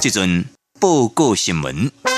[0.00, 0.46] 这阵
[0.80, 2.09] 报告新闻。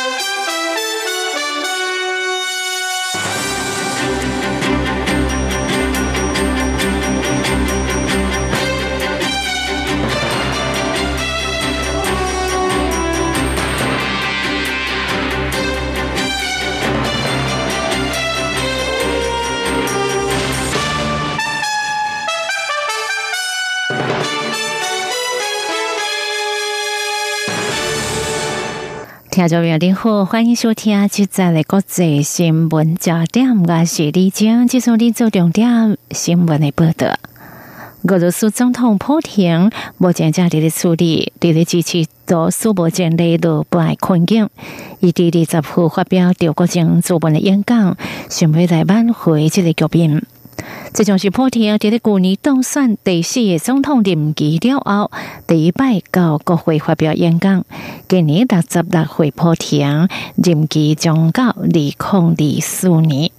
[29.42, 33.60] 听众朋友您好，欢迎收听今日的国际新闻焦点。
[33.64, 37.16] 我是李晶，接送你做重点新闻的报道。
[38.06, 44.48] 俄罗斯总统普京目前家里的处理，对的支持到苏博建立的不爱困境，
[45.00, 47.96] 伊第二十号发表德国政主文的演讲，
[48.28, 50.22] 想要来挽回这个局面。
[50.94, 55.10] 这将是普京在旧年当选第四个总统任期了后，
[55.46, 57.64] 第一摆到国会发表演讲。
[58.06, 63.30] 今年六十六岁普京任期将到二零二四年。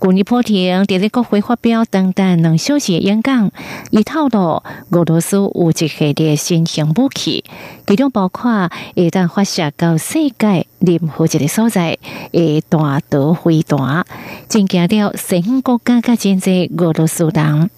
[0.00, 3.50] 去年普京在咧国会发表短短两小时演讲，
[3.90, 7.44] 伊透露俄罗斯有一系列新型武器，
[7.86, 11.98] 其中包括一旦发射到世界任何一个所在
[12.32, 14.04] 会大刀飞弹，
[14.46, 17.70] 增加了新国家甲经济俄罗斯人。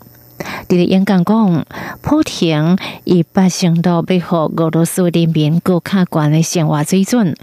[0.69, 1.67] 伫咧演讲讲，
[2.01, 7.35] 普京以八成度要互俄罗斯人民更卡悬的生活水准，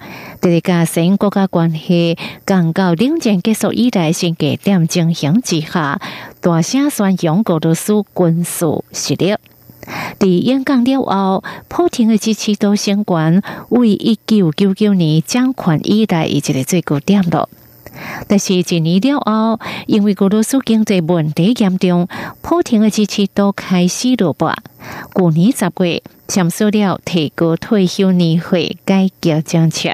[0.41, 5.99] 伫咧加深国家关系，降到冷战结束以来新格点进行之下，
[6.39, 9.35] 大声宣扬俄罗斯军事实力。
[10.19, 17.49] 伫演讲了后，普京的支持度升悬，为一九九九年掌权以来一个最高点了。
[18.27, 22.07] 但是一年了后，因为俄罗斯经济问题严重，
[22.41, 24.57] 普京的支持度开始落败。
[25.15, 29.89] 去年十月签署了提高退休年费改革政策，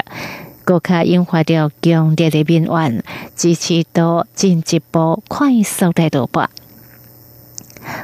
[0.65, 3.03] 国家引发了强烈的民怨，
[3.35, 6.49] 支持度进一步快速的落败。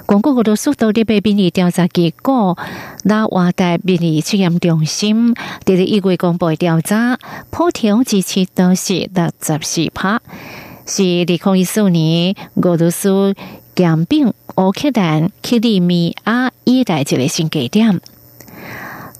[0.06, 2.58] 广告俄罗斯到底被民意调查结果，
[3.04, 5.34] 那瓦代民意测验中心
[5.66, 7.18] 伫咧一月公布调查，
[7.50, 10.22] 普京支持都是六十四趴，
[10.86, 13.36] 是二零一四年俄罗斯
[13.76, 18.02] 兼并乌克兰克里米亚以来一个新地点。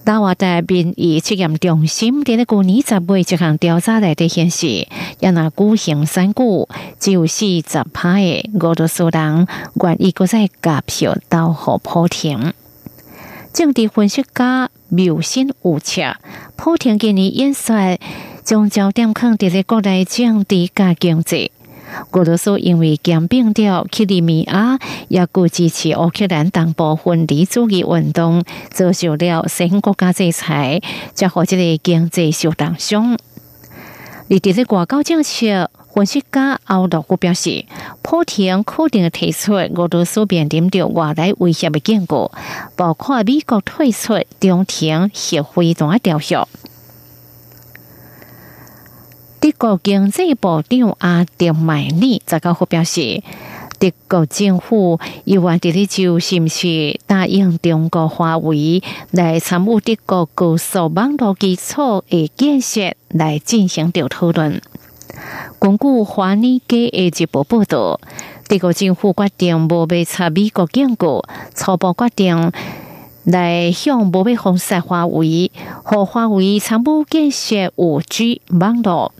[0.08, 4.88] 大华的民意测验中心在咧去年十月一项调查内底显示，
[5.20, 6.66] 要拿股行三股，
[6.98, 12.54] 只有四十派的俄罗斯人愿意搁再加票到和普廷。
[13.52, 16.16] 政治分析家苗新无测，
[16.56, 17.98] 普廷今年演说
[18.42, 21.52] 将焦点放在国内政治加经济。
[22.12, 24.78] 俄罗斯因为兼并掉克里米亚，
[25.08, 30.80] 也故支持乌克兰东部分离主义运动，遭受了新国家制裁，
[31.14, 33.16] 将或者个经济受当伤。
[34.30, 37.64] 而伫咧外交政策分析家奥洛夫表示，
[38.02, 42.30] 普京肯定提出俄罗斯面临着外来威胁的警告，
[42.76, 46.67] 包括美国退出中停核飞弹条约。
[49.48, 53.22] 德国经济部长阿德迈尼在高呼表示，
[53.78, 64.60] 德国政府有话伫咧就是毋是答应中国华为来参与德国高速网络基础的建设来进行着讨论。
[65.58, 67.98] 根据华尔街的一部报道，
[68.48, 71.24] 德国政府决定无被查美国警告，
[71.54, 72.52] 初步决定
[73.24, 75.50] 来向无被封杀华为
[75.82, 79.14] 和华为参与建设五 G 网络。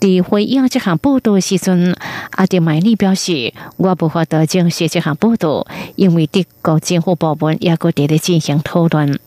[0.00, 1.96] 伫回应这项报道时阵，
[2.32, 5.66] 阿迪麦利表示：“我无法得证实这项报道，
[5.96, 9.18] 因为德国政府部门也搁伫咧进行讨论。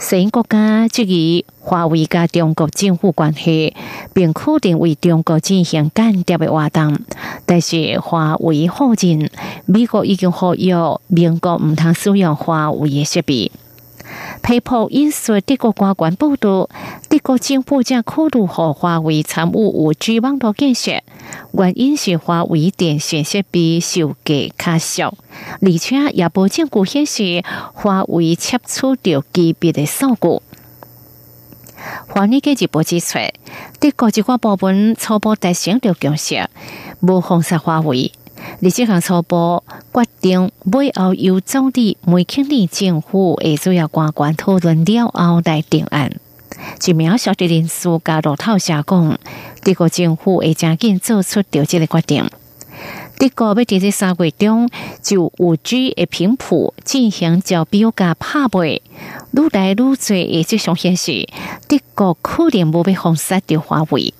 [0.00, 3.76] 新国家质疑华为甲中国政府关系，
[4.12, 6.98] 并肯定为中国进行间谍的活动。
[7.46, 9.30] 但是华为否认，
[9.66, 10.72] 美国已经呼吁
[11.06, 13.52] 美国毋通使用华为的设备。”
[14.42, 16.68] 批破引述德国官员报道，
[17.08, 21.02] 德国政府将考虑和华为参与五 G 网络建设，
[21.52, 25.14] 原因是华为电信设备售价较小，
[25.60, 30.42] 而且也无证据显示华为窃取到级别的数据。
[32.08, 33.18] 华尔街日报指出，
[33.78, 36.48] 德国一个部门初步达成了共识，
[37.00, 38.12] 无封杀华为。
[38.62, 39.62] 而这项初步
[39.92, 46.12] 决定，尾后由总理梅肯利政府的主要官员讨论了后来定案。
[46.84, 49.18] 一名小的人士加入透社讲，
[49.62, 52.28] 德国政府会加紧做出调节的决定。
[53.18, 54.68] 德国要伫这三月中
[55.02, 61.26] 就五 G 的频谱进行招标价拍卖，愈来愈多的迹象显示，
[61.66, 64.12] 德国可能无被封杀掉华为。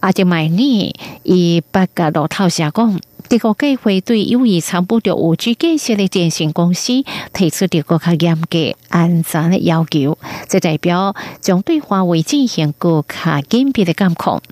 [0.00, 0.94] 阿杰迈尼
[1.24, 3.00] 以八加路透社讲，
[3.30, 10.18] 德国计会对有意参与着五 G 建设的电信公司提出德国较严格安全的要求，
[10.48, 14.42] 这代表将对华为进行更加紧密的监控。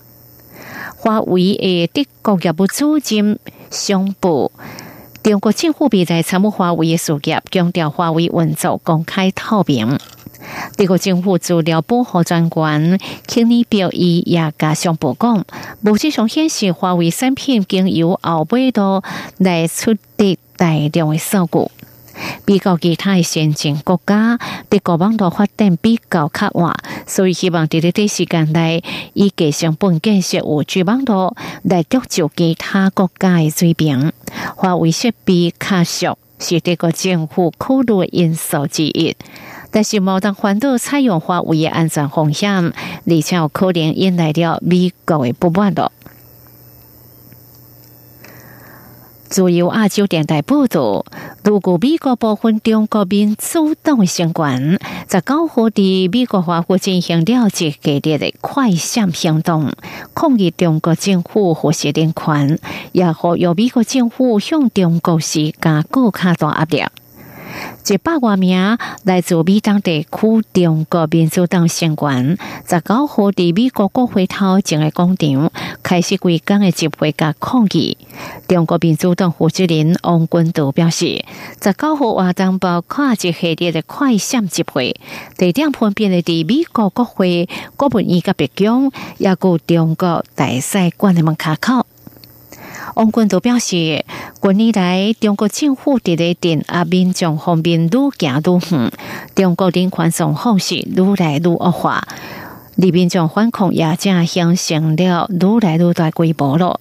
[0.97, 4.53] 华为的德国业务组织宣布，
[5.23, 9.99] 中国政府未来参与华为的事业，强调华为运作公开透明。
[10.77, 15.45] 德国政府资料保护专员肯尼表伊也加上曝光，
[15.81, 19.03] 目前上显示华为产品经由后背道
[19.37, 21.71] 来出的大量的数据。
[22.45, 24.39] 比较其他的先进国家，
[24.69, 26.75] 德国网络发展比较较晚，
[27.07, 28.85] 所以希望在这段时间内
[29.15, 34.13] 以继成本建设五 G 网络来追求其他国家的水平。
[34.57, 39.17] 华为设备较小是德国政府考虑因素之一，
[39.71, 45.91] 但是无当反对采用华为的安全风险，而且有可能引来了美国的不满了。
[49.29, 51.05] 自由亚洲电台报道，
[51.45, 59.71] 如果美国部分中国民主党相关在九号的美国华府进行了解系列的快闪行动，
[60.15, 62.59] 抗议中国政府或是人权，
[62.93, 66.85] 也和由美国政府向中国施加更加大压力。
[67.87, 75.51] 一百多名来自美当地区中国民主党成员，十九号伫美国国会头前的广场
[75.83, 77.97] 开始规工的集会甲抗议。
[78.47, 81.25] 中国民主党负责人王军都表示，
[81.63, 84.95] 十九号活动包括一系列的快闪集会，
[85.37, 91.87] 地点分别的伫美国国会、国务院甲白宫，也有中国大使馆的门口。
[92.95, 94.05] 王军都表示，
[94.41, 98.93] 近年来中国政府伫咧镇压民众方面愈行愈远，
[99.35, 102.03] 中国人权状况是愈来愈恶化，
[102.77, 106.81] 而民众反抗也正形成了愈来愈大规模了。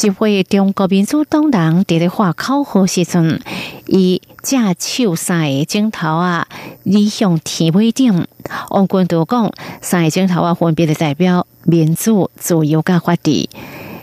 [0.00, 3.40] 一位中国民主党人伫咧话口号时阵，
[3.86, 6.46] 以借手三个镜头啊，
[6.84, 8.26] 立向天尾顶。
[8.70, 13.48] 王军都讲，三个镜头啊，分别的代表民主、自由甲法治。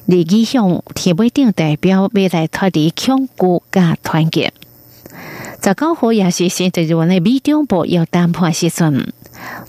[0.06, 4.54] 立意向天尾顶代表未来脱离恐惧加团结。
[5.64, 9.12] 十九号也是现在日本的美中部要谈判时阵，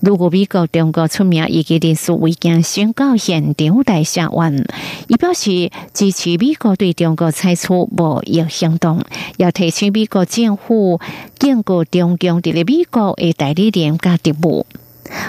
[0.00, 4.66] 如果美国中国出名以及人数未见宣告现场来下问，
[5.08, 9.02] 伊表示支持美国对中国采取无益行动，
[9.38, 11.00] 要提醒美国政府
[11.38, 14.66] 坚固中共伫咧美国的代理人加职务。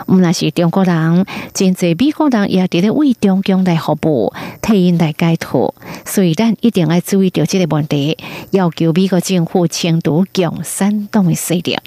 [0.08, 5.74] 毋那是中国人，真济美国人也伫咧为中共来服务，替因来解脱。
[6.06, 8.18] 所以咱一定要注意到这个问题，
[8.52, 11.78] 要求美国政府清除共产党的势力。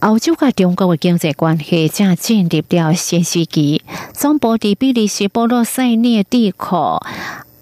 [0.00, 3.82] 欧洲甲中国的经济关系正进入了新时期，
[4.12, 6.56] 总部伫比利时波罗塞涅地区。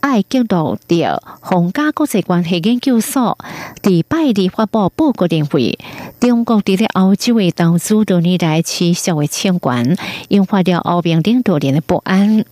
[0.02, 3.38] 爱吉路的皇家国际关系研究所
[3.82, 5.78] 伫拜二发布报告认为，
[6.18, 9.96] 中国伫咧欧洲的投资多年来持续的监管，
[10.28, 12.44] 引发了欧盟领导人的不安。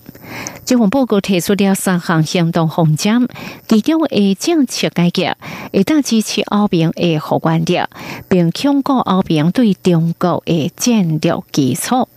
[0.64, 3.28] 这份报告提出了三项行动方针，
[3.66, 5.36] 其中的政策改革
[5.72, 7.80] 会当支持欧盟的互关力，
[8.28, 12.08] 并巩固欧盟对中国的战略基础。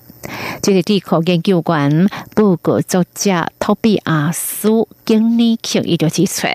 [0.61, 6.47] 这个地区研究员报告作者托比亚斯经理克伊就指出，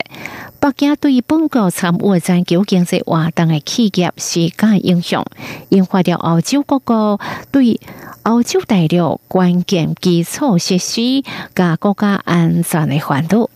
[0.61, 5.25] 北京对于本国参与全球经济活动的企业施加影响，
[5.69, 7.21] 引发了欧洲各国
[7.53, 7.81] 对
[8.23, 11.23] 欧洲大陆关键基础设施
[11.55, 13.49] 加国家安全的烦恼。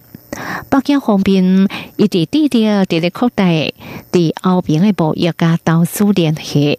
[0.70, 6.78] 北京方面一直低调伫咧扩大伫欧盟的贸易加投资联系，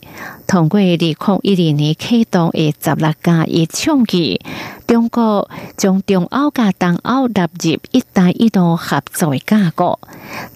[0.53, 4.39] 通过二零一零年启动的十六加一倡议，
[4.85, 9.97] 中国将中欧加东欧纳入一带一路合作的架构。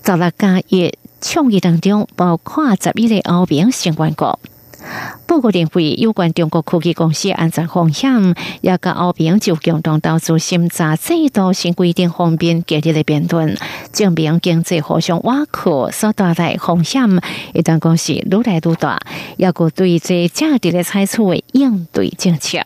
[0.05, 4.39] 十六加一倡议当中包括十一个欧盟相关国。
[5.25, 13.57] 报告认为，有关中国科技公司安全风险，也甲欧平就共同投资审查制度新规定方面激烈的辩论，
[13.91, 17.03] 证明经济互相挖苦所带来风险，
[17.53, 18.99] 一旦公司愈来愈大，
[19.37, 21.17] 要个对这价值的采取
[21.51, 22.59] 应对政策。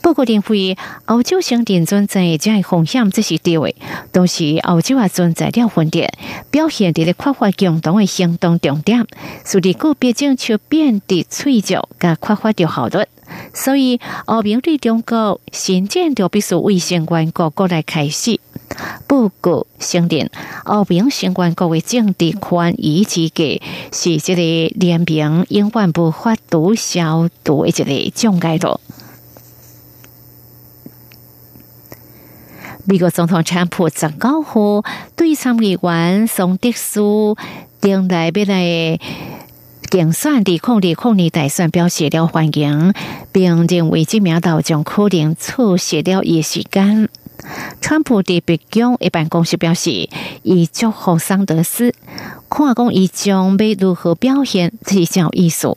[0.00, 0.76] 报告认为，
[1.06, 3.74] 欧洲承认存在这样风险，这是地位，
[4.12, 6.12] 同时欧洲也存在了分裂，
[6.50, 9.06] 表现伫咧缺乏共同的行动重点，
[9.44, 13.04] 使得个别政策变得脆弱，甲缺乏着效率。
[13.52, 18.40] 所以，欧盟对中国新建就必须为相关各国来开始。
[19.06, 20.30] 报告承认，
[20.64, 23.60] 欧盟相关国的政治宽以及嘅
[23.92, 28.80] 是这个联盟永远无法度消除的一个障碍咯。
[32.90, 34.82] 美国总统川普十九号
[35.14, 37.36] 对参议员宋德书
[37.82, 38.98] 定来要来
[39.90, 42.94] 竞选的控二控年大选表示了欢迎，
[43.30, 47.10] 并认为这名道将可能错失了伊时间。
[47.82, 50.08] 川普伫白宫一办公室表示，
[50.42, 51.92] 伊祝贺桑德斯，
[52.48, 55.76] 看讲伊将要如何表现，是较艺术。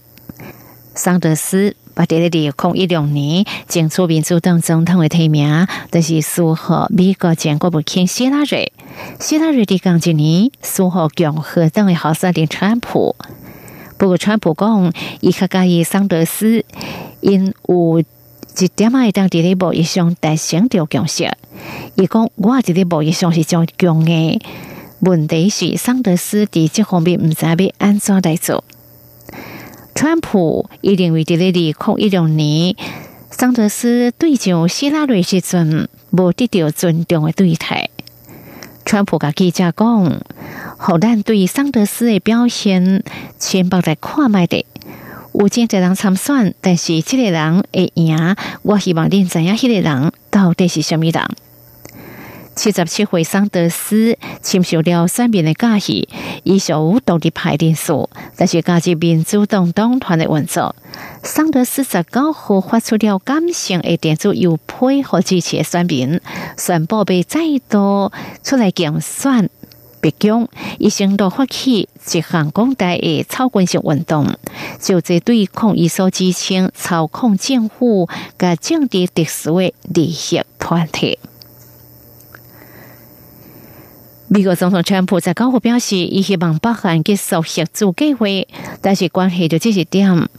[0.96, 1.76] 桑德斯。
[1.94, 8.72] 把第二零一六年竞出民主党总统的提名，就是苏合美国前国务卿希拉瑞。
[9.20, 13.16] 希拉瑞的刚一年苏合共和党的候选人川普。
[13.98, 16.66] 不过川普讲，伊较介意桑德斯，
[17.20, 21.30] 因有一点爱当地的贸易上达成着共识。
[21.96, 24.42] 伊讲我这个贸易上是较强的，
[25.02, 28.64] 问题是桑德斯伫这方面唔知要安怎来做。
[29.94, 32.76] 川普一定为伫咧二零一六年，
[33.30, 37.90] 桑德斯对上希拉瑞时阵，无得到尊重的对待。
[38.86, 40.22] 川普甲记者讲：，
[40.78, 43.04] 好咱对桑德斯的表现，
[43.38, 44.66] 千百在看卖的。
[45.34, 51.24] 有真侪人参选，但是这个人会赢，我希望恁知影，迄个人到底是什么人。
[52.54, 56.08] 七十七岁桑德斯签署了三面的假期，
[56.44, 60.76] 以属独立派人数，但是加入民主党党团的运作。
[61.24, 66.20] 桑德斯十九号发出了感性的电子邮配和支持的选民，
[66.58, 68.12] 宣布被再度
[68.44, 69.50] 出来竞选
[70.02, 74.28] 白宫，一成都发起一项广大的操控性运动，
[74.80, 81.20] 就在对抗伊所支撑操控政府、甲政治特殊的利益团体。
[84.34, 88.26] 美国总统川普在高呼表示，伊希望北韩结束协助计划，
[88.80, 90.30] 但是关系到这一点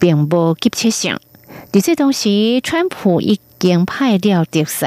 [0.00, 1.16] 并无急切性。
[1.70, 4.86] 在这同时，川普已经派了特使，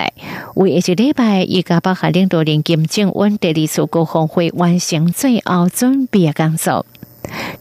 [0.56, 6.86] 为一礼拜，伊甲北韩领导人金正恩第二次高峰会完成最后准备工作。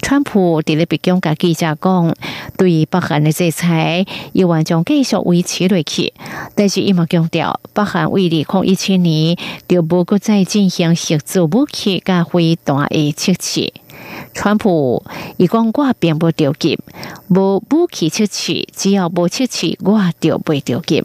[0.01, 2.17] 川普伫咧北京甲记者讲，
[2.63, 6.15] 对北韩的制裁，伊完将继续维持下去。
[6.55, 13.73] 但是伊嘛强调，北韩为了抗一千年就无搁再进行核子武器甲飞弹的测试。
[14.33, 15.03] 川普
[15.39, 16.79] 伊讲，我并不着急，
[17.27, 21.03] 无武器测试，只要无测试，我就不着急。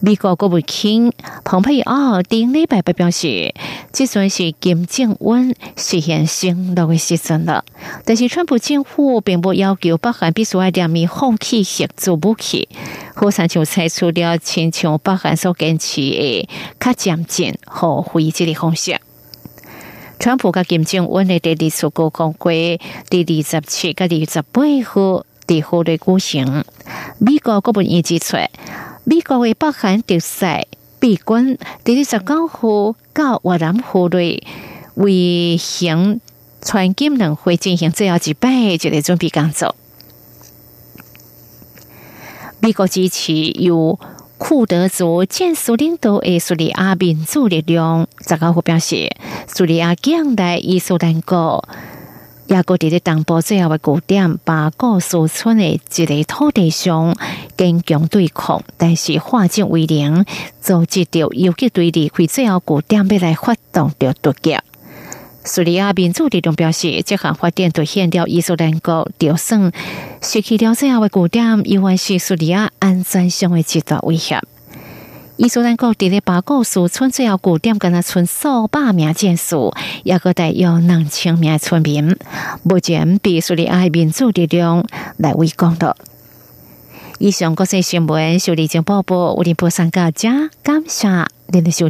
[0.00, 1.12] 美国国务卿
[1.44, 3.54] 蓬佩奥顶礼拜表示，
[3.92, 7.64] 即算是金正恩实现承诺的时阵了。
[8.04, 12.68] 但是，川普政府并不要求北韩必须要两面放弃核子武器，
[13.14, 16.48] 好像就采取了亲像北韩所坚持的
[16.78, 19.00] 较渐进和回击的方式。
[20.18, 26.64] 川普甲金正恩的第二次高峰会第二十七、甲二十八号伫后的举行，
[27.18, 28.36] 美国国务院指出。
[29.10, 30.44] 美国为北韩特使
[30.98, 34.46] 备军，第二十九号到越南河内
[34.96, 36.20] 为行
[36.60, 39.74] 川金两会进行最后一摆就个准备工作。
[42.60, 43.98] 美国支持由
[44.36, 51.66] 库德族建属领导的叙利亚民主力量，十九号表示，叙利亚将来伊斯兰国。
[52.48, 57.14] 亚国伫咧东部最后的古点巴果苏村的一个土地上
[57.58, 60.24] 坚强对抗，但是化整为零，
[60.60, 64.56] 组织着游击队离开最后古点，要来发动着突击。
[65.44, 69.70] 叙利亚民主力量表示，这项发展凸显了伊斯兰国就算
[70.22, 74.40] 失去了最后的古点，依然是叙利亚安全上的极大威胁。
[75.38, 79.54] 伊所能够伫咧巴果苏村最后古点，跟那村数百名建士，
[80.02, 82.16] 也个带有两千名村民，
[82.64, 84.84] 目前被叙利亚民主力量
[85.16, 85.96] 来围攻的。
[87.20, 91.08] 以上国际新闻，受理经报报，我哋播送家家感谢
[91.46, 91.86] 您的收听。